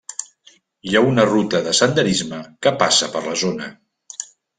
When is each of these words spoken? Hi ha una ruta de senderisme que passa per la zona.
Hi 0.91 0.95
ha 0.95 1.01
una 1.09 1.25
ruta 1.27 1.61
de 1.67 1.73
senderisme 1.79 2.39
que 2.67 2.73
passa 2.85 3.11
per 3.17 3.21
la 3.27 3.37
zona. 3.43 3.69